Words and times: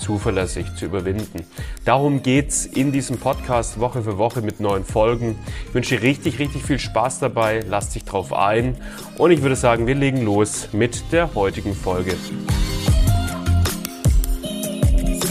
zuverlässig 0.00 0.74
zu 0.74 0.86
überwinden. 0.86 1.44
Darum 1.84 2.22
geht's 2.22 2.66
in 2.66 2.90
diesem 2.90 3.18
Podcast 3.18 3.78
Woche 3.78 4.02
für 4.02 4.18
Woche 4.18 4.42
mit 4.42 4.58
neuen 4.58 4.84
Folgen. 4.84 5.38
Ich 5.68 5.74
wünsche 5.74 5.96
dir 5.96 6.02
richtig, 6.02 6.38
richtig 6.38 6.62
viel 6.62 6.78
Spaß 6.78 7.20
dabei. 7.20 7.60
Lass 7.68 7.90
dich 7.90 8.04
drauf 8.04 8.32
ein. 8.32 8.76
Und 9.18 9.30
ich 9.30 9.42
würde 9.42 9.56
sagen, 9.56 9.86
wir 9.86 9.94
legen 9.94 10.22
los 10.22 10.68
mit 10.72 11.12
der 11.12 11.34
heutigen 11.34 11.74
Folge. 11.74 12.14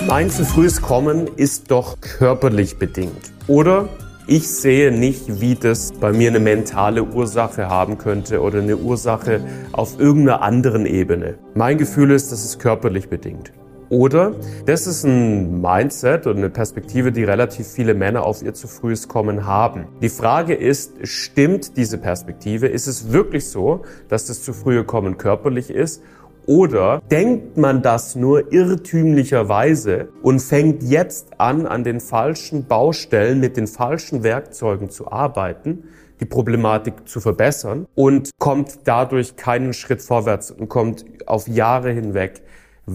Mein 0.07 0.29
zu 0.29 0.45
frühes 0.45 0.81
Kommen 0.81 1.27
ist 1.35 1.69
doch 1.71 1.99
körperlich 2.01 2.79
bedingt. 2.79 3.31
Oder 3.47 3.89
ich 4.31 4.47
sehe 4.47 4.91
nicht, 4.91 5.41
wie 5.41 5.55
das 5.55 5.91
bei 5.91 6.11
mir 6.13 6.29
eine 6.29 6.39
mentale 6.39 7.03
Ursache 7.03 7.67
haben 7.67 7.97
könnte 7.97 8.41
oder 8.41 8.59
eine 8.59 8.77
Ursache 8.77 9.41
auf 9.71 9.99
irgendeiner 9.99 10.43
anderen 10.43 10.85
Ebene. 10.85 11.39
Mein 11.55 11.79
Gefühl 11.79 12.11
ist, 12.11 12.31
das 12.31 12.45
ist 12.45 12.59
körperlich 12.59 13.09
bedingt. 13.09 13.51
Oder 13.89 14.33
das 14.67 14.85
ist 14.85 15.03
ein 15.03 15.61
Mindset 15.61 16.27
oder 16.27 16.37
eine 16.37 16.49
Perspektive, 16.51 17.11
die 17.11 17.23
relativ 17.23 17.67
viele 17.67 17.95
Männer 17.95 18.23
auf 18.23 18.43
ihr 18.43 18.53
zu 18.53 18.67
frühes 18.67 19.07
Kommen 19.07 19.47
haben. 19.47 19.87
Die 20.01 20.09
Frage 20.09 20.53
ist, 20.53 20.93
stimmt 21.03 21.75
diese 21.75 21.97
Perspektive? 21.97 22.67
Ist 22.67 22.85
es 22.85 23.11
wirklich 23.11 23.49
so, 23.49 23.81
dass 24.07 24.27
das 24.27 24.43
zu 24.43 24.53
frühe 24.53 24.83
Kommen 24.83 25.17
körperlich 25.17 25.71
ist? 25.71 26.03
Oder 26.45 27.01
denkt 27.11 27.57
man 27.57 27.81
das 27.81 28.15
nur 28.15 28.53
irrtümlicherweise 28.53 30.09
und 30.21 30.39
fängt 30.39 30.83
jetzt 30.83 31.39
an, 31.39 31.65
an 31.65 31.83
den 31.83 31.99
falschen 31.99 32.65
Baustellen 32.65 33.39
mit 33.39 33.57
den 33.57 33.67
falschen 33.67 34.23
Werkzeugen 34.23 34.89
zu 34.89 35.11
arbeiten, 35.11 35.83
die 36.19 36.25
Problematik 36.25 37.07
zu 37.07 37.21
verbessern 37.21 37.87
und 37.95 38.31
kommt 38.39 38.79
dadurch 38.85 39.35
keinen 39.35 39.73
Schritt 39.73 40.01
vorwärts 40.01 40.51
und 40.51 40.69
kommt 40.69 41.05
auf 41.27 41.47
Jahre 41.47 41.91
hinweg 41.91 42.41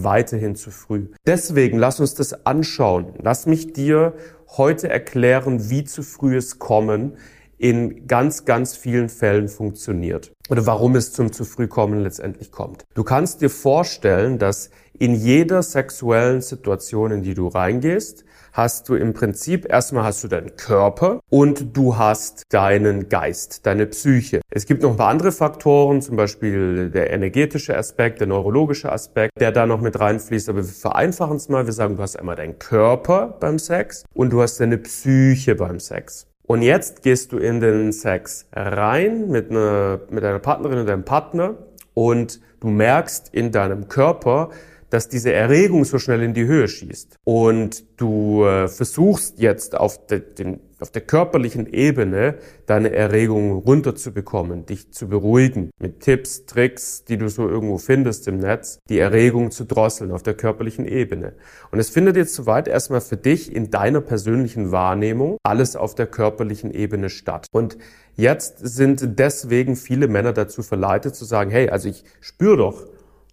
weiterhin 0.03 0.55
zu 0.55 0.71
früh. 0.71 1.07
Deswegen 1.25 1.77
lass 1.77 1.99
uns 1.99 2.13
das 2.15 2.45
anschauen. 2.45 3.13
Lass 3.21 3.45
mich 3.45 3.73
dir 3.73 4.13
heute 4.57 4.89
erklären, 4.89 5.69
wie 5.69 5.83
zu 5.83 6.03
frühes 6.03 6.59
Kommen 6.59 7.17
in 7.57 8.07
ganz, 8.07 8.45
ganz 8.45 8.75
vielen 8.75 9.09
Fällen 9.09 9.47
funktioniert 9.47 10.31
oder 10.49 10.65
warum 10.65 10.95
es 10.95 11.13
zum 11.13 11.31
zu 11.31 11.43
früh 11.43 11.67
kommen 11.67 12.01
letztendlich 12.01 12.51
kommt. 12.51 12.85
Du 12.93 13.03
kannst 13.03 13.41
dir 13.41 13.49
vorstellen, 13.49 14.37
dass 14.37 14.69
in 14.97 15.13
jeder 15.13 15.61
sexuellen 15.61 16.41
Situation, 16.41 17.11
in 17.11 17.21
die 17.21 17.33
du 17.33 17.47
reingehst, 17.47 18.23
hast 18.53 18.87
du 18.87 18.95
im 18.95 19.13
Prinzip 19.13 19.69
erstmal 19.69 20.05
hast 20.05 20.23
du 20.23 20.29
deinen 20.29 20.55
Körper 20.55 21.19
und 21.29 21.75
du 21.75 21.97
hast 21.97 22.43
deinen 22.49 23.09
Geist, 23.09 23.65
deine 23.65 23.87
Psyche. 23.87 24.39
Es 24.49 24.65
gibt 24.65 24.83
noch 24.83 24.91
ein 24.91 24.97
paar 24.97 25.09
andere 25.09 25.33
Faktoren, 25.33 26.01
zum 26.01 26.15
Beispiel 26.15 26.89
der 26.89 27.11
energetische 27.11 27.77
Aspekt, 27.77 28.21
der 28.21 28.27
neurologische 28.27 28.91
Aspekt, 28.91 29.33
der 29.39 29.51
da 29.51 29.65
noch 29.65 29.81
mit 29.81 29.99
reinfließt. 29.99 30.47
Aber 30.47 30.59
wir 30.59 30.63
vereinfachen 30.63 31.35
es 31.35 31.49
mal. 31.49 31.65
Wir 31.65 31.73
sagen, 31.73 31.97
du 31.97 32.01
hast 32.01 32.17
einmal 32.17 32.37
deinen 32.37 32.57
Körper 32.57 33.35
beim 33.39 33.59
Sex 33.59 34.05
und 34.13 34.29
du 34.29 34.41
hast 34.41 34.61
deine 34.61 34.77
Psyche 34.77 35.55
beim 35.55 35.81
Sex. 35.81 36.27
Und 36.47 36.61
jetzt 36.61 37.01
gehst 37.01 37.31
du 37.31 37.37
in 37.37 37.59
den 37.59 37.91
Sex 37.91 38.47
rein 38.53 39.29
mit 39.29 39.49
einer, 39.49 40.01
mit 40.09 40.23
deiner 40.23 40.39
Partnerin 40.39 40.79
oder 40.79 40.85
deinem 40.85 41.05
Partner 41.05 41.55
und 41.93 42.39
du 42.59 42.67
merkst 42.67 43.29
in 43.33 43.51
deinem 43.51 43.87
Körper, 43.87 44.49
dass 44.89 45.09
diese 45.09 45.33
Erregung 45.33 45.85
so 45.85 45.97
schnell 45.97 46.21
in 46.21 46.33
die 46.33 46.45
Höhe 46.45 46.67
schießt. 46.67 47.17
Und 47.23 47.83
du 47.99 48.45
äh, 48.45 48.67
versuchst 48.67 49.39
jetzt 49.39 49.75
auf, 49.75 50.05
de, 50.05 50.19
den, 50.19 50.59
auf 50.79 50.91
der 50.91 51.01
körperlichen 51.01 51.71
Ebene 51.71 52.35
deine 52.65 52.91
Erregung 52.91 53.53
runterzubekommen, 53.53 54.65
dich 54.65 54.91
zu 54.91 55.07
beruhigen 55.07 55.69
mit 55.79 56.01
Tipps, 56.01 56.45
Tricks, 56.45 57.05
die 57.05 57.17
du 57.17 57.29
so 57.29 57.47
irgendwo 57.47 57.77
findest 57.77 58.27
im 58.27 58.37
Netz, 58.37 58.79
die 58.89 58.99
Erregung 58.99 59.51
zu 59.51 59.65
drosseln 59.65 60.11
auf 60.11 60.23
der 60.23 60.33
körperlichen 60.33 60.85
Ebene. 60.85 61.33
Und 61.71 61.79
es 61.79 61.89
findet 61.89 62.17
jetzt 62.17 62.33
soweit 62.33 62.67
erstmal 62.67 63.01
für 63.01 63.17
dich 63.17 63.55
in 63.55 63.71
deiner 63.71 64.01
persönlichen 64.01 64.71
Wahrnehmung 64.71 65.37
alles 65.43 65.75
auf 65.75 65.95
der 65.95 66.07
körperlichen 66.07 66.71
Ebene 66.71 67.09
statt. 67.09 67.47
Und 67.51 67.77
Jetzt 68.17 68.59
sind 68.59 69.19
deswegen 69.19 69.75
viele 69.75 70.07
Männer 70.07 70.31
dazu 70.31 70.63
verleitet 70.63 71.15
zu 71.15 71.25
sagen, 71.25 71.51
hey, 71.51 71.69
also 71.69 71.89
ich 71.89 72.05
spüre 72.21 72.57
doch, 72.57 72.85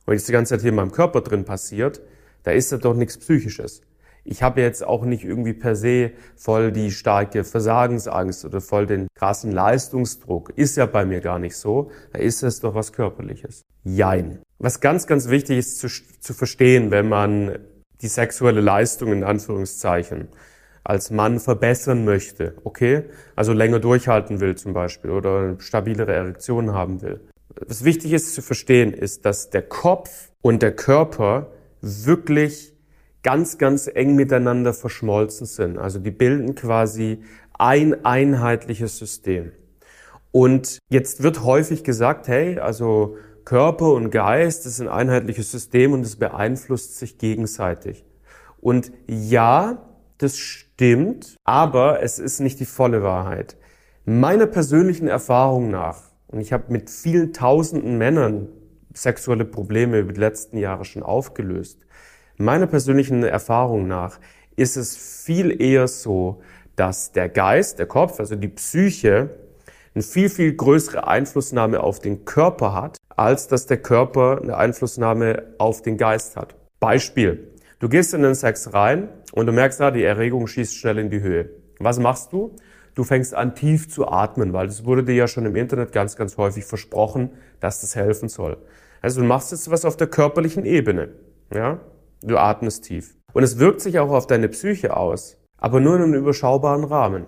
wenn 0.06 0.16
das 0.16 0.25
die 0.25 0.32
ganze 0.32 0.54
Zeit 0.54 0.62
hier 0.62 0.70
in 0.70 0.76
meinem 0.76 0.91
Körper 0.91 1.20
drin 1.20 1.44
passiert, 1.44 2.00
da 2.42 2.50
ist 2.50 2.72
das 2.72 2.81
doch 2.81 2.94
nichts 2.94 3.16
Psychisches. 3.19 3.82
Ich 4.24 4.42
habe 4.42 4.60
jetzt 4.60 4.84
auch 4.84 5.04
nicht 5.04 5.24
irgendwie 5.24 5.52
per 5.52 5.74
se 5.74 6.12
voll 6.36 6.70
die 6.70 6.90
starke 6.90 7.44
Versagensangst 7.44 8.44
oder 8.44 8.60
voll 8.60 8.86
den 8.86 9.08
krassen 9.14 9.50
Leistungsdruck. 9.50 10.52
Ist 10.56 10.76
ja 10.76 10.86
bei 10.86 11.04
mir 11.04 11.20
gar 11.20 11.38
nicht 11.38 11.56
so. 11.56 11.90
Da 12.12 12.20
ist 12.20 12.42
es 12.42 12.60
doch 12.60 12.74
was 12.74 12.92
Körperliches. 12.92 13.62
Jein. 13.84 14.38
Was 14.58 14.80
ganz, 14.80 15.06
ganz 15.06 15.28
wichtig 15.28 15.58
ist 15.58 15.80
zu, 15.80 15.88
zu 15.88 16.34
verstehen, 16.34 16.90
wenn 16.92 17.08
man 17.08 17.58
die 18.00 18.08
sexuelle 18.08 18.60
Leistung 18.60 19.12
in 19.12 19.24
Anführungszeichen 19.24 20.28
als 20.84 21.10
Mann 21.10 21.38
verbessern 21.38 22.04
möchte, 22.04 22.54
okay? 22.64 23.04
Also 23.36 23.52
länger 23.52 23.78
durchhalten 23.78 24.40
will 24.40 24.56
zum 24.56 24.72
Beispiel 24.72 25.10
oder 25.10 25.56
stabilere 25.60 26.12
Erektionen 26.12 26.74
haben 26.74 27.02
will. 27.02 27.20
Was 27.66 27.84
wichtig 27.84 28.12
ist 28.12 28.34
zu 28.34 28.42
verstehen, 28.42 28.92
ist, 28.92 29.24
dass 29.24 29.50
der 29.50 29.62
Kopf 29.62 30.30
und 30.40 30.62
der 30.62 30.74
Körper 30.74 31.52
wirklich 31.80 32.71
ganz, 33.22 33.58
ganz 33.58 33.88
eng 33.92 34.14
miteinander 34.14 34.72
verschmolzen 34.72 35.46
sind. 35.46 35.78
Also 35.78 35.98
die 35.98 36.10
bilden 36.10 36.54
quasi 36.54 37.22
ein 37.58 38.04
einheitliches 38.04 38.98
System. 38.98 39.52
Und 40.32 40.78
jetzt 40.88 41.22
wird 41.22 41.44
häufig 41.44 41.84
gesagt, 41.84 42.26
hey, 42.26 42.58
also 42.58 43.16
Körper 43.44 43.92
und 43.92 44.10
Geist 44.10 44.66
ist 44.66 44.80
ein 44.80 44.88
einheitliches 44.88 45.50
System 45.50 45.92
und 45.92 46.00
es 46.00 46.16
beeinflusst 46.16 46.98
sich 46.98 47.18
gegenseitig. 47.18 48.04
Und 48.60 48.92
ja, 49.06 49.88
das 50.18 50.38
stimmt, 50.38 51.36
aber 51.44 52.02
es 52.02 52.18
ist 52.18 52.40
nicht 52.40 52.60
die 52.60 52.64
volle 52.64 53.02
Wahrheit. 53.02 53.56
Meiner 54.04 54.46
persönlichen 54.46 55.08
Erfahrung 55.08 55.70
nach 55.70 56.12
und 56.28 56.40
ich 56.40 56.52
habe 56.52 56.72
mit 56.72 56.88
vielen 56.88 57.32
tausenden 57.32 57.98
Männern 57.98 58.48
sexuelle 58.94 59.44
Probleme 59.44 59.98
über 59.98 60.12
die 60.12 60.20
letzten 60.20 60.58
Jahre 60.58 60.84
schon 60.84 61.02
aufgelöst. 61.02 61.86
Meiner 62.37 62.66
persönlichen 62.66 63.22
Erfahrung 63.22 63.87
nach 63.87 64.19
ist 64.56 64.76
es 64.76 64.97
viel 64.97 65.60
eher 65.60 65.88
so, 65.88 66.43
dass 66.76 67.12
der 67.12 67.28
Geist, 67.28 67.78
der 67.78 67.87
Kopf, 67.87 68.20
also 68.20 68.37
die 68.37 68.48
Psyche, 68.48 69.31
eine 69.94 70.03
viel, 70.03 70.28
viel 70.28 70.54
größere 70.54 71.06
Einflussnahme 71.06 71.81
auf 71.81 72.00
den 72.00 72.25
Körper 72.25 72.72
hat, 72.72 72.97
als 73.09 73.48
dass 73.48 73.66
der 73.66 73.76
Körper 73.76 74.41
eine 74.43 74.56
Einflussnahme 74.56 75.43
auf 75.59 75.82
den 75.82 75.98
Geist 75.98 76.37
hat. 76.37 76.54
Beispiel. 76.81 77.53
Du 77.78 77.88
gehst 77.88 78.15
in 78.15 78.22
den 78.22 78.34
Sex 78.34 78.72
rein 78.72 79.09
und 79.32 79.47
du 79.47 79.53
merkst, 79.53 79.81
ah, 79.81 79.91
die 79.91 80.04
Erregung 80.04 80.47
schießt 80.47 80.75
schnell 80.75 80.99
in 80.99 81.10
die 81.10 81.20
Höhe. 81.20 81.50
Was 81.78 81.99
machst 81.99 82.32
du? 82.32 82.56
du 82.94 83.04
fängst 83.04 83.34
an 83.34 83.54
tief 83.54 83.88
zu 83.88 84.09
atmen, 84.09 84.53
weil 84.53 84.66
es 84.66 84.84
wurde 84.84 85.04
dir 85.04 85.14
ja 85.14 85.28
schon 85.28 85.47
im 85.47 85.56
Internet 85.56 85.93
ganz, 85.93 86.16
ganz 86.16 86.37
häufig 86.37 86.64
versprochen, 86.64 87.31
dass 87.60 87.81
das 87.81 87.97
helfen 87.97 88.28
soll. 88.28 88.59
Also 89.00 89.20
du 89.20 89.26
machst 89.26 89.53
jetzt 89.53 89.70
was 89.70 89.84
auf 89.84 89.97
der 89.97 90.06
körperlichen 90.06 90.64
Ebene, 90.64 91.09
ja? 91.53 91.81
Du 92.22 92.38
atmest 92.38 92.84
tief. 92.84 93.16
Und 93.32 93.42
es 93.42 93.58
wirkt 93.58 93.80
sich 93.80 93.98
auch 93.98 94.10
auf 94.10 94.26
deine 94.26 94.48
Psyche 94.48 94.96
aus, 94.96 95.38
aber 95.58 95.80
nur 95.80 95.96
in 95.96 96.02
einem 96.02 96.14
überschaubaren 96.14 96.84
Rahmen. 96.84 97.26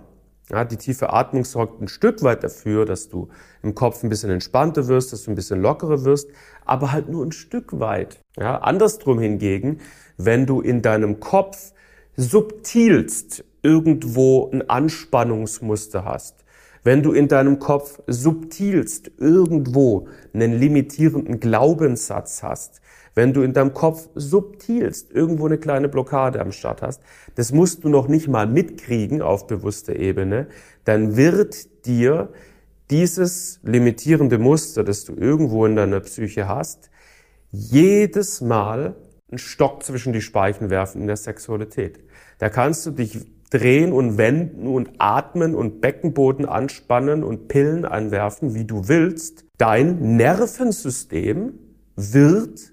Ja, 0.51 0.65
die 0.65 0.77
tiefe 0.77 1.13
Atmung 1.13 1.45
sorgt 1.45 1.81
ein 1.81 1.89
Stück 1.89 2.23
weit 2.23 2.45
dafür, 2.45 2.85
dass 2.85 3.09
du 3.09 3.29
im 3.63 3.75
Kopf 3.75 4.03
ein 4.03 4.11
bisschen 4.11 4.31
entspannter 4.31 4.89
wirst, 4.89 5.13
dass 5.13 5.25
du 5.25 5.33
ein 5.33 5.35
bisschen 5.35 5.63
lockerer 5.63 6.05
wirst, 6.05 6.29
aber 6.67 6.93
halt 6.93 7.09
nur 7.09 7.25
ein 7.25 7.33
Stück 7.33 7.81
weit. 7.81 8.21
Ja, 8.39 8.59
andersrum 8.59 9.19
hingegen, 9.19 9.81
wenn 10.19 10.45
du 10.45 10.61
in 10.61 10.83
deinem 10.83 11.19
Kopf 11.19 11.73
subtilst 12.17 13.43
irgendwo 13.63 14.51
ein 14.53 14.69
Anspannungsmuster 14.69 16.05
hast, 16.05 16.44
wenn 16.85 17.03
du 17.03 17.13
in 17.13 17.29
deinem 17.29 17.59
Kopf 17.59 18.01
subtilst 18.07 19.11
irgendwo 19.19 20.09
einen 20.33 20.53
limitierenden 20.53 21.41
Glaubenssatz 21.41 22.43
hast, 22.43 22.81
wenn 23.15 23.33
du 23.33 23.43
in 23.43 23.53
deinem 23.53 23.73
Kopf 23.73 24.09
subtilst 24.15 25.11
irgendwo 25.11 25.47
eine 25.47 25.59
kleine 25.59 25.89
Blockade 25.89 26.41
am 26.41 26.53
Start 26.53 26.83
hast, 26.83 27.03
das 27.37 27.53
musst 27.53 27.85
du 27.85 27.89
noch 27.89 28.09
nicht 28.09 28.29
mal 28.29 28.47
mitkriegen 28.47 29.23
auf 29.23 29.47
bewusster 29.47 29.97
Ebene, 29.97 30.49
dann 30.85 31.17
wird 31.17 31.87
dir 31.87 32.29
dieses 32.91 33.61
limitierende 33.63 34.39
Muster, 34.39 34.85
das 34.85 35.05
du 35.05 35.15
irgendwo 35.15 35.65
in 35.65 35.77
deiner 35.77 36.01
Psyche 36.01 36.49
hast, 36.49 36.91
jedes 37.51 38.41
Mal 38.41 38.97
einen 39.31 39.39
Stock 39.39 39.83
zwischen 39.83 40.13
die 40.13 40.21
Speichen 40.21 40.71
werfen 40.71 41.01
in 41.01 41.07
der 41.07 41.17
Sexualität. 41.17 42.01
Da 42.39 42.49
kannst 42.49 42.85
du 42.85 42.91
dich 42.91 43.21
drehen 43.51 43.93
und 43.93 44.19
wenden 44.19 44.67
und 44.67 44.91
atmen 44.99 45.55
und 45.55 45.81
Beckenboden 45.81 46.47
anspannen 46.47 47.23
und 47.23 47.49
Pillen 47.49 47.85
anwerfen, 47.85 48.55
wie 48.55 48.65
du 48.65 48.89
willst. 48.89 49.45
Dein 49.59 50.17
Nervensystem 50.17 51.55
wird 51.97 52.73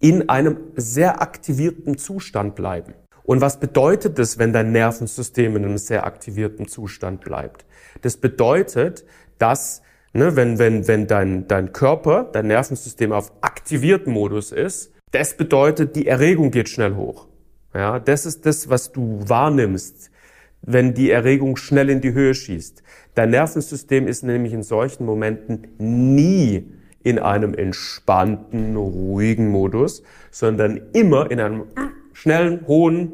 in 0.00 0.28
einem 0.28 0.56
sehr 0.76 1.22
aktivierten 1.22 1.98
Zustand 1.98 2.54
bleiben. 2.54 2.94
Und 3.24 3.40
was 3.40 3.60
bedeutet 3.60 4.18
das, 4.18 4.38
wenn 4.38 4.52
dein 4.52 4.72
Nervensystem 4.72 5.56
in 5.56 5.64
einem 5.64 5.78
sehr 5.78 6.06
aktivierten 6.06 6.66
Zustand 6.66 7.20
bleibt? 7.20 7.64
Das 8.00 8.16
bedeutet, 8.16 9.04
dass 9.38 9.82
ne, 10.12 10.36
wenn, 10.36 10.58
wenn, 10.58 10.88
wenn 10.88 11.06
dein, 11.06 11.46
dein 11.48 11.72
Körper, 11.72 12.28
dein 12.32 12.48
Nervensystem 12.48 13.12
auf 13.12 13.32
aktivierten 13.40 14.12
Modus 14.12 14.52
ist, 14.52 14.92
das 15.12 15.36
bedeutet, 15.36 15.94
die 15.94 16.06
Erregung 16.06 16.50
geht 16.50 16.68
schnell 16.68 16.94
hoch. 16.94 17.28
Ja, 17.74 17.98
das 17.98 18.26
ist 18.26 18.44
das, 18.44 18.68
was 18.68 18.92
du 18.92 19.20
wahrnimmst, 19.26 20.10
wenn 20.62 20.94
die 20.94 21.10
Erregung 21.10 21.56
schnell 21.56 21.90
in 21.90 22.00
die 22.00 22.12
Höhe 22.12 22.34
schießt. 22.34 22.82
Dein 23.14 23.30
Nervensystem 23.30 24.06
ist 24.06 24.22
nämlich 24.22 24.52
in 24.52 24.62
solchen 24.62 25.04
Momenten 25.04 25.66
nie 25.78 26.64
in 27.02 27.18
einem 27.18 27.54
entspannten, 27.54 28.76
ruhigen 28.76 29.48
Modus, 29.48 30.02
sondern 30.30 30.80
immer 30.92 31.30
in 31.30 31.40
einem 31.40 31.64
schnellen, 32.12 32.66
hohen, 32.66 33.12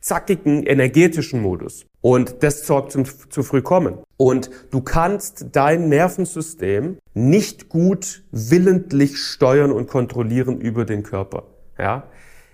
zackigen, 0.00 0.64
energetischen 0.64 1.42
Modus. 1.42 1.84
Und 2.00 2.42
das 2.42 2.66
sorgt 2.66 2.92
zum 2.92 3.04
zu 3.04 3.42
früh 3.42 3.60
kommen. 3.60 3.98
Und 4.16 4.50
du 4.70 4.80
kannst 4.80 5.46
dein 5.52 5.88
Nervensystem 5.88 6.98
nicht 7.14 7.68
gut 7.68 8.22
willentlich 8.30 9.18
steuern 9.18 9.72
und 9.72 9.88
kontrollieren 9.88 10.60
über 10.60 10.84
den 10.84 11.02
Körper. 11.02 11.44
Ja? 11.76 12.04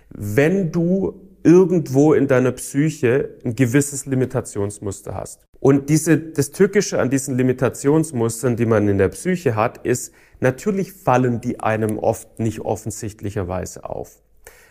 Wenn 0.09 0.71
du 0.71 1.24
irgendwo 1.45 2.13
in 2.13 2.27
deiner 2.27 2.51
Psyche 2.53 3.35
ein 3.45 3.55
gewisses 3.55 4.07
Limitationsmuster 4.07 5.13
hast. 5.13 5.45
Und 5.59 5.89
diese, 5.89 6.17
das 6.17 6.51
Tückische 6.51 6.99
an 6.99 7.11
diesen 7.11 7.37
Limitationsmustern, 7.37 8.55
die 8.55 8.65
man 8.65 8.87
in 8.87 8.97
der 8.97 9.09
Psyche 9.09 9.55
hat, 9.55 9.85
ist, 9.85 10.11
natürlich 10.39 10.91
fallen 10.91 11.41
die 11.41 11.59
einem 11.59 11.99
oft 11.99 12.39
nicht 12.39 12.61
offensichtlicherweise 12.61 13.87
auf. 13.87 14.23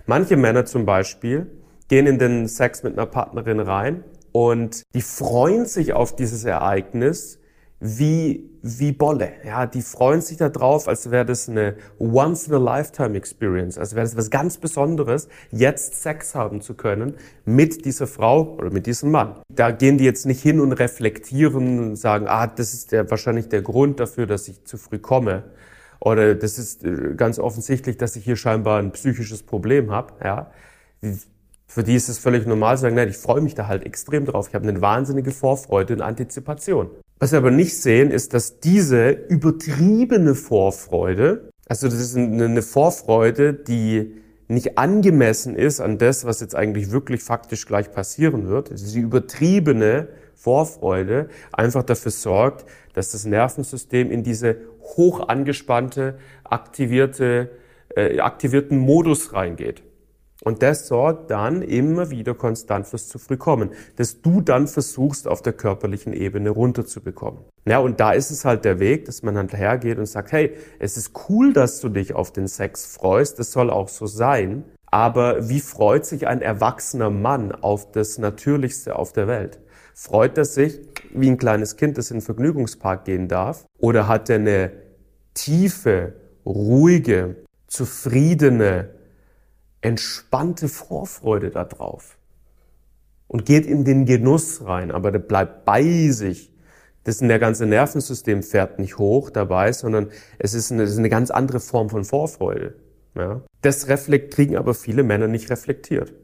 Manche 0.07 0.37
Männer 0.37 0.65
zum 0.67 0.85
Beispiel 0.85 1.47
gehen 1.89 2.07
in 2.07 2.19
den 2.19 2.49
Sex 2.49 2.83
mit 2.83 2.95
einer 2.95 3.07
Partnerin 3.07 3.61
rein 3.61 4.03
und 4.33 4.83
die 4.95 5.03
freuen 5.03 5.67
sich 5.67 5.93
auf 5.93 6.17
dieses 6.17 6.45
Ereignis 6.45 7.39
wie, 7.85 8.49
wie 8.63 8.93
Bolle. 8.93 9.33
Ja, 9.45 9.67
die 9.67 9.83
freuen 9.83 10.23
sich 10.23 10.39
da 10.39 10.49
drauf, 10.49 10.89
als 10.89 11.11
wäre 11.11 11.27
das 11.27 11.51
eine 11.51 11.77
Once-in-a-Lifetime-Experience, 11.99 13.77
als 13.77 13.95
wäre 13.95 14.07
das 14.07 14.17
was 14.17 14.31
ganz 14.31 14.57
Besonderes, 14.57 15.29
jetzt 15.51 16.03
Sex 16.03 16.35
haben 16.35 16.63
zu 16.63 16.75
können 16.75 17.15
mit 17.45 17.85
dieser 17.85 18.07
Frau 18.07 18.55
oder 18.55 18.71
mit 18.71 18.87
diesem 18.87 19.11
Mann. 19.11 19.35
Da 19.51 19.71
gehen 19.71 19.99
die 19.99 20.05
jetzt 20.05 20.25
nicht 20.25 20.41
hin 20.41 20.61
und 20.61 20.73
reflektieren 20.73 21.79
und 21.79 21.97
sagen, 21.97 22.27
ah, 22.27 22.47
das 22.47 22.73
ist 22.73 22.93
der, 22.93 23.11
wahrscheinlich 23.11 23.51
der 23.51 23.61
Grund 23.61 24.01
dafür, 24.01 24.27
dass 24.27 24.49
ich 24.49 24.65
zu 24.65 24.79
früh 24.79 24.99
komme. 24.99 25.45
Oder 26.01 26.35
das 26.35 26.59
ist 26.59 26.85
äh, 26.85 27.15
ganz 27.17 27.39
offensichtlich, 27.39 27.99
dass 27.99 28.17
ich 28.17 28.25
hier 28.25 28.37
scheinbar 28.37 28.79
ein 28.79 28.93
psychisches 28.93 29.43
Problem 29.43 29.91
habe. 29.91 30.15
Ja, 30.25 30.51
für 31.67 31.83
die 31.83 31.95
ist 31.95 32.09
es 32.09 32.19
völlig 32.19 32.47
normal 32.47 32.77
zu 32.77 32.83
sagen, 32.83 32.95
nein, 32.95 33.09
ich 33.09 33.19
freue 33.19 33.43
mich 33.43 33.55
da 33.55 33.69
halt 33.69 33.85
extrem 33.85 34.25
drauf. 34.25 34.49
Ich 34.49 34.55
habe 34.55 34.67
eine 34.67 34.81
wahnsinnige 34.81 35.33
Vorfreude 35.33 35.93
und 35.95 36.01
Antizipation. 36.01 36.89
Was 37.19 37.33
wir 37.33 37.39
aber 37.39 37.51
nicht 37.51 37.77
sehen, 37.77 38.11
ist, 38.11 38.35
dass 38.35 38.61
diese 38.61 39.11
übertriebene 39.11 40.35
Vorfreude, 40.35 41.49
also 41.69 41.89
das 41.89 42.01
ist 42.01 42.17
eine 42.17 42.63
Vorfreude, 42.63 43.55
die 43.55 44.15
nicht 44.49 44.77
angemessen 44.79 45.57
ist 45.57 45.81
an 45.81 45.99
das, 45.99 46.25
was 46.25 46.41
jetzt 46.41 46.55
eigentlich 46.55 46.91
wirklich 46.91 47.23
faktisch 47.23 47.67
gleich 47.67 47.91
passieren 47.91 48.49
wird. 48.49 48.71
Also 48.71 48.85
diese 48.85 48.99
übertriebene 48.99 50.09
Vorfreude 50.35 51.29
einfach 51.53 51.83
dafür 51.83 52.13
sorgt, 52.13 52.67
dass 52.93 53.13
das 53.13 53.25
Nervensystem 53.25 54.11
in 54.11 54.23
diese 54.23 54.57
hoch 54.83 55.29
angespannte, 55.29 56.19
aktivierte, 56.45 57.51
äh, 57.97 58.19
aktivierten 58.21 58.77
Modus 58.77 59.33
reingeht. 59.33 59.83
Und 60.45 60.63
das 60.63 60.87
sorgt 60.87 61.31
dann 61.31 61.63
immer 61.63 62.11
wieder 62.11 62.35
konstant 62.35 62.87
fürs 62.87 63.09
zu 63.09 63.19
früh 63.19 63.37
kommen, 63.37 63.71
dass 63.97 64.21
du 64.21 64.41
dann 64.41 64.69
versuchst, 64.69 65.27
auf 65.27 65.43
der 65.43 65.55
körperlichen 65.55 66.13
Ebene 66.13 66.51
runterzubekommen. 66.51 67.41
Ja, 67.67 67.79
und 67.79 67.99
da 67.99 68.13
ist 68.13 68.31
es 68.31 68.45
halt 68.45 68.65
der 68.65 68.79
Weg, 68.79 69.07
dass 69.07 69.23
man 69.23 69.35
dann 69.35 69.49
hergeht 69.49 69.99
und 69.99 70.07
sagt, 70.07 70.33
hey, 70.33 70.55
es 70.79 70.97
ist 70.97 71.13
cool, 71.29 71.53
dass 71.55 71.81
du 71.81 71.89
dich 71.89 72.15
auf 72.15 72.31
den 72.31 72.47
Sex 72.47 72.87
freust, 72.87 73.39
das 73.39 73.53
soll 73.53 73.71
auch 73.71 73.89
so 73.89 74.07
sein, 74.07 74.65
aber 74.95 75.49
wie 75.49 75.61
freut 75.61 76.07
sich 76.07 76.29
ein 76.29 76.41
erwachsener 76.41 77.11
Mann 77.11 77.51
auf 77.51 77.91
das 77.91 78.19
Natürlichste 78.19 78.97
auf 78.97 79.13
der 79.13 79.27
Welt? 79.27 79.59
Freut 79.93 80.39
er 80.39 80.45
sich 80.45 80.81
wie 81.13 81.31
ein 81.31 81.39
kleines 81.39 81.77
Kind, 81.77 81.99
das 81.99 82.11
in 82.11 82.19
den 82.19 82.23
Vergnügungspark 82.23 83.05
gehen 83.05 83.27
darf? 83.27 83.65
Oder 83.79 84.07
hat 84.07 84.31
er 84.31 84.37
eine 84.37 84.73
tiefe, 85.35 86.13
ruhige, 86.47 87.37
zufriedene, 87.67 88.91
entspannte 89.85 90.69
Vorfreude 90.69 91.51
darauf 91.51 92.17
und 93.29 93.45
geht 93.45 93.67
in 93.67 93.85
den 93.85 94.07
Genuss 94.07 94.65
rein, 94.65 94.91
aber 94.91 95.13
der 95.13 95.19
bleibt 95.19 95.67
bei 95.67 96.09
sich. 96.09 96.53
Das 97.05 97.19
der 97.19 97.39
ganze 97.39 97.67
Nervensystem 97.67 98.43
fährt 98.43 98.79
nicht 98.79 98.97
hoch 98.97 99.29
dabei, 99.29 99.73
sondern 99.73 100.09
es 100.39 100.55
ist 100.55 100.73
eine, 100.73 100.85
ist 100.85 100.97
eine 100.97 101.11
ganz 101.11 101.31
andere 101.31 101.61
Form 101.61 101.91
von 101.91 102.05
Vorfreude. 102.05 102.77
Ja? 103.15 103.43
Das 103.61 103.89
reflekt, 103.89 104.33
kriegen 104.33 104.57
aber 104.57 104.73
viele 104.73 105.03
Männer 105.03 105.29
nicht 105.29 105.51
reflektiert. 105.51 106.15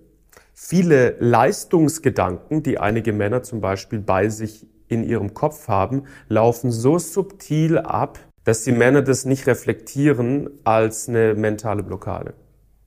Viele 0.54 1.16
Leistungsgedanken, 1.20 2.62
die 2.62 2.78
einige 2.78 3.12
Männer 3.12 3.42
zum 3.42 3.60
Beispiel 3.60 3.98
bei 3.98 4.30
sich 4.30 4.66
in 4.88 5.04
ihrem 5.04 5.34
Kopf 5.34 5.68
haben, 5.68 6.04
laufen 6.28 6.72
so 6.72 6.98
subtil 6.98 7.76
ab, 7.76 8.18
dass 8.44 8.64
die 8.64 8.72
Männer 8.72 9.02
das 9.02 9.26
nicht 9.26 9.46
reflektieren 9.46 10.48
als 10.64 11.10
eine 11.10 11.34
mentale 11.34 11.82
Blockade. 11.82 12.32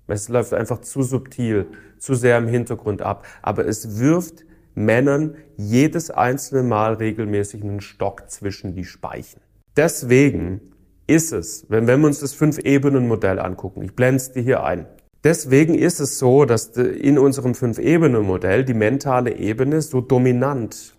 Es 0.07 0.29
läuft 0.29 0.53
einfach 0.53 0.81
zu 0.81 1.01
subtil, 1.01 1.67
zu 1.97 2.15
sehr 2.15 2.38
im 2.38 2.47
Hintergrund 2.47 3.01
ab. 3.01 3.25
Aber 3.41 3.65
es 3.65 4.00
wirft 4.00 4.45
Männern 4.75 5.35
jedes 5.57 6.09
einzelne 6.11 6.63
Mal 6.63 6.95
regelmäßig 6.95 7.63
einen 7.63 7.81
Stock 7.81 8.29
zwischen 8.29 8.73
die 8.73 8.85
Speichen. 8.85 9.39
Deswegen 9.77 10.61
ist 11.07 11.31
es, 11.31 11.65
wenn, 11.69 11.88
wenn 11.88 12.01
wir 12.01 12.07
uns 12.07 12.19
das 12.19 12.33
Fünf-Ebenen-Modell 12.33 13.39
angucken, 13.39 13.81
ich 13.83 13.95
blende 13.95 14.17
es 14.17 14.31
dir 14.31 14.41
hier 14.41 14.63
ein, 14.63 14.88
deswegen 15.23 15.75
ist 15.75 16.00
es 16.00 16.19
so, 16.19 16.45
dass 16.45 16.67
in 16.77 17.17
unserem 17.17 17.56
Fünf-Ebenen-Modell 17.56 18.65
die 18.65 18.73
mentale 18.73 19.35
Ebene 19.38 19.81
so 19.81 20.01
dominant 20.01 20.95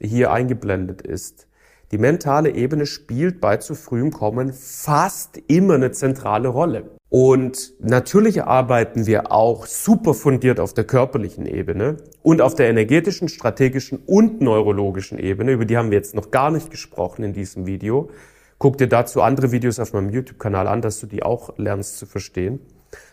hier 0.00 0.32
eingeblendet 0.32 1.02
ist. 1.02 1.46
Die 1.92 1.98
mentale 1.98 2.54
Ebene 2.54 2.86
spielt 2.86 3.40
bei 3.40 3.56
zu 3.56 3.74
frühem 3.74 4.12
Kommen 4.12 4.52
fast 4.52 5.42
immer 5.48 5.74
eine 5.74 5.90
zentrale 5.90 6.46
Rolle. 6.46 6.90
Und 7.08 7.72
natürlich 7.80 8.44
arbeiten 8.44 9.06
wir 9.06 9.32
auch 9.32 9.66
super 9.66 10.14
fundiert 10.14 10.60
auf 10.60 10.72
der 10.72 10.84
körperlichen 10.84 11.46
Ebene 11.46 11.96
und 12.22 12.40
auf 12.40 12.54
der 12.54 12.70
energetischen, 12.70 13.28
strategischen 13.28 13.98
und 14.06 14.40
neurologischen 14.40 15.18
Ebene. 15.18 15.50
Über 15.50 15.64
die 15.64 15.76
haben 15.76 15.90
wir 15.90 15.98
jetzt 15.98 16.14
noch 16.14 16.30
gar 16.30 16.52
nicht 16.52 16.70
gesprochen 16.70 17.24
in 17.24 17.32
diesem 17.32 17.66
Video. 17.66 18.08
Guck 18.58 18.78
dir 18.78 18.86
dazu 18.86 19.20
andere 19.20 19.50
Videos 19.50 19.80
auf 19.80 19.92
meinem 19.92 20.10
YouTube-Kanal 20.10 20.68
an, 20.68 20.82
dass 20.82 21.00
du 21.00 21.08
die 21.08 21.24
auch 21.24 21.58
lernst 21.58 21.98
zu 21.98 22.06
verstehen. 22.06 22.60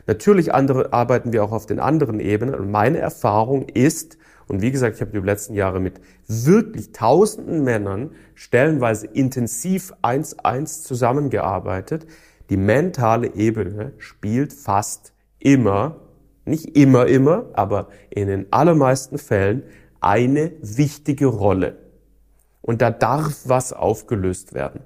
Natürlich 0.05 0.53
andere, 0.53 0.93
arbeiten 0.93 1.33
wir 1.33 1.43
auch 1.43 1.51
auf 1.51 1.65
den 1.65 1.79
anderen 1.79 2.19
Ebenen. 2.19 2.53
Und 2.53 2.69
meine 2.69 2.99
Erfahrung 2.99 3.67
ist, 3.69 4.17
und 4.47 4.61
wie 4.61 4.71
gesagt, 4.71 4.95
ich 4.95 5.01
habe 5.01 5.11
die 5.11 5.25
letzten 5.25 5.53
Jahre 5.53 5.79
mit 5.79 5.99
wirklich 6.27 6.91
tausenden 6.93 7.63
Männern 7.63 8.11
stellenweise 8.33 9.07
intensiv 9.07 9.93
eins 10.01 10.39
eins 10.39 10.83
zusammengearbeitet, 10.83 12.07
die 12.49 12.57
mentale 12.57 13.35
Ebene 13.35 13.93
spielt 13.97 14.53
fast 14.53 15.13
immer, 15.39 15.97
nicht 16.45 16.77
immer, 16.77 17.07
immer, 17.07 17.45
aber 17.53 17.89
in 18.09 18.27
den 18.27 18.51
allermeisten 18.51 19.17
Fällen 19.17 19.63
eine 19.99 20.53
wichtige 20.61 21.25
Rolle. 21.25 21.77
Und 22.61 22.81
da 22.81 22.89
darf 22.89 23.41
was 23.45 23.73
aufgelöst 23.73 24.53
werden. 24.53 24.81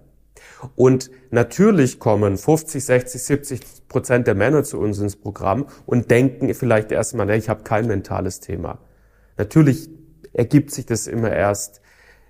Und 0.76 1.12
natürlich 1.30 2.00
kommen 2.00 2.38
50, 2.38 2.84
60, 2.84 3.24
70 3.24 3.88
Prozent 3.88 4.28
der 4.28 4.36
Männer 4.36 4.64
zu 4.64 4.80
uns 4.80 5.00
ins 5.00 5.16
Programm 5.16 5.68
und 5.86 6.10
denken 6.10 6.54
vielleicht 6.54 6.92
erstmal, 6.92 7.30
ich 7.32 7.50
habe 7.50 7.64
kein 7.64 7.88
mentales 7.88 8.40
Thema. 8.40 8.80
Natürlich 9.38 9.90
ergibt 10.34 10.72
sich 10.72 10.86
das 10.86 11.08
immer 11.08 11.32
erst, 11.32 11.82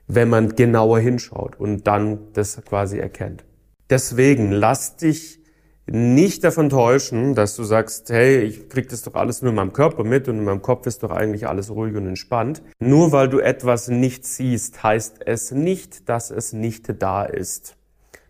wenn 0.07 0.29
man 0.29 0.55
genauer 0.55 0.99
hinschaut 0.99 1.59
und 1.59 1.87
dann 1.87 2.33
das 2.33 2.61
quasi 2.65 2.97
erkennt. 2.97 3.45
Deswegen 3.89 4.51
lass 4.51 4.97
dich 4.97 5.41
nicht 5.87 6.43
davon 6.43 6.69
täuschen, 6.69 7.35
dass 7.35 7.55
du 7.55 7.63
sagst, 7.63 8.09
hey, 8.09 8.41
ich 8.41 8.69
krieg 8.69 8.87
das 8.89 9.01
doch 9.01 9.15
alles 9.15 9.41
nur 9.41 9.49
in 9.49 9.55
meinem 9.55 9.73
Körper 9.73 10.03
mit 10.03 10.27
und 10.27 10.37
in 10.37 10.43
meinem 10.43 10.61
Kopf 10.61 10.85
ist 10.85 11.03
doch 11.03 11.11
eigentlich 11.11 11.47
alles 11.47 11.69
ruhig 11.69 11.95
und 11.95 12.07
entspannt. 12.07 12.61
Nur 12.79 13.11
weil 13.11 13.29
du 13.29 13.39
etwas 13.39 13.87
nicht 13.87 14.25
siehst, 14.25 14.83
heißt 14.83 15.21
es 15.25 15.51
nicht, 15.51 16.07
dass 16.07 16.31
es 16.31 16.53
nicht 16.53 17.01
da 17.01 17.23
ist. 17.23 17.75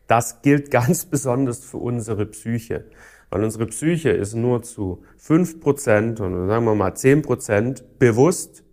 Das 0.08 0.42
gilt 0.42 0.72
ganz 0.72 1.06
besonders 1.06 1.64
für 1.64 1.78
unsere 1.78 2.26
Psyche. 2.26 2.86
Weil 3.32 3.46
unsere 3.46 3.66
Psyche 3.66 4.10
ist 4.10 4.36
nur 4.36 4.62
zu 4.62 5.04
fünf 5.18 5.62
Prozent 5.62 6.20
oder 6.20 6.48
sagen 6.48 6.66
wir 6.66 6.76
mal 6.76 6.94
zehn 6.94 7.22
Prozent 7.22 7.98
bewusst 7.98 8.64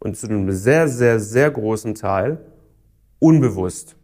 und 0.00 0.16
zu 0.16 0.26
einem 0.26 0.50
sehr, 0.50 0.88
sehr, 0.88 1.20
sehr 1.20 1.50
großen 1.50 1.94
Teil 1.94 2.40
unbewusst. 3.20 3.96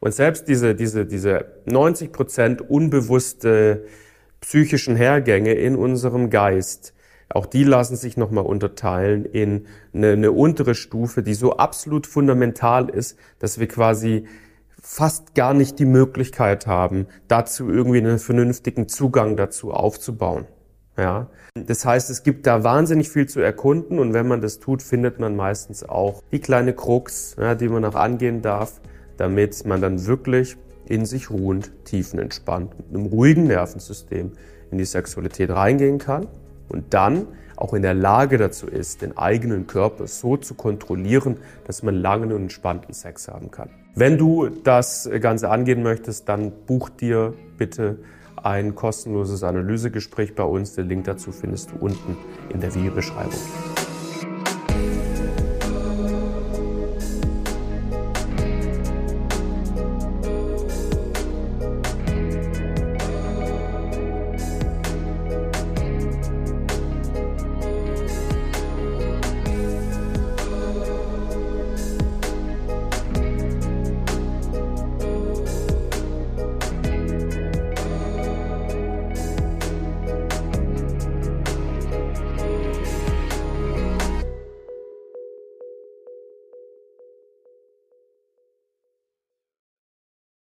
Und 0.00 0.12
selbst 0.12 0.48
diese, 0.48 0.74
diese, 0.74 1.06
diese 1.06 1.46
90 1.64 2.12
Prozent 2.12 2.60
unbewusste 2.60 3.86
psychischen 4.40 4.96
Hergänge 4.96 5.54
in 5.54 5.76
unserem 5.76 6.28
Geist, 6.28 6.92
auch 7.30 7.46
die 7.46 7.64
lassen 7.64 7.96
sich 7.96 8.18
nochmal 8.18 8.44
unterteilen 8.44 9.24
in 9.24 9.66
eine, 9.94 10.12
eine 10.12 10.32
untere 10.32 10.74
Stufe, 10.74 11.22
die 11.22 11.34
so 11.34 11.56
absolut 11.56 12.06
fundamental 12.06 12.90
ist, 12.90 13.18
dass 13.38 13.58
wir 13.58 13.66
quasi 13.66 14.26
fast 14.88 15.34
gar 15.34 15.52
nicht 15.52 15.80
die 15.80 15.84
Möglichkeit 15.84 16.68
haben, 16.68 17.08
dazu 17.26 17.68
irgendwie 17.68 17.98
einen 17.98 18.20
vernünftigen 18.20 18.88
Zugang 18.88 19.36
dazu 19.36 19.72
aufzubauen. 19.72 20.46
Ja, 20.96 21.28
das 21.54 21.84
heißt, 21.84 22.08
es 22.08 22.22
gibt 22.22 22.46
da 22.46 22.62
wahnsinnig 22.62 23.10
viel 23.10 23.26
zu 23.26 23.40
erkunden 23.40 23.98
und 23.98 24.14
wenn 24.14 24.28
man 24.28 24.40
das 24.40 24.60
tut, 24.60 24.82
findet 24.82 25.18
man 25.18 25.34
meistens 25.34 25.82
auch 25.82 26.22
die 26.30 26.38
kleine 26.38 26.72
Krux, 26.72 27.34
ja, 27.36 27.56
die 27.56 27.68
man 27.68 27.84
auch 27.84 27.96
angehen 27.96 28.42
darf, 28.42 28.80
damit 29.16 29.66
man 29.66 29.80
dann 29.80 30.06
wirklich 30.06 30.56
in 30.86 31.04
sich 31.04 31.30
ruhend, 31.30 31.72
tiefenentspannt, 31.84 32.78
mit 32.78 32.88
einem 32.88 33.06
ruhigen 33.06 33.48
Nervensystem 33.48 34.32
in 34.70 34.78
die 34.78 34.84
Sexualität 34.84 35.50
reingehen 35.50 35.98
kann 35.98 36.28
und 36.68 36.94
dann 36.94 37.26
auch 37.56 37.74
in 37.74 37.82
der 37.82 37.94
Lage 37.94 38.38
dazu 38.38 38.66
ist, 38.66 39.02
den 39.02 39.16
eigenen 39.16 39.66
Körper 39.66 40.06
so 40.06 40.36
zu 40.36 40.54
kontrollieren, 40.54 41.38
dass 41.66 41.82
man 41.82 41.94
langen 41.94 42.32
und 42.32 42.42
entspannten 42.42 42.94
Sex 42.94 43.28
haben 43.28 43.50
kann. 43.50 43.70
Wenn 43.94 44.18
du 44.18 44.48
das 44.48 45.08
Ganze 45.20 45.50
angehen 45.50 45.82
möchtest, 45.82 46.28
dann 46.28 46.52
buch 46.66 46.90
dir 46.90 47.32
bitte 47.56 47.98
ein 48.36 48.74
kostenloses 48.74 49.42
Analysegespräch 49.42 50.34
bei 50.34 50.44
uns. 50.44 50.74
Den 50.74 50.88
Link 50.88 51.04
dazu 51.04 51.32
findest 51.32 51.70
du 51.72 51.76
unten 51.80 52.16
in 52.52 52.60
der 52.60 52.74
Videobeschreibung. 52.74 53.32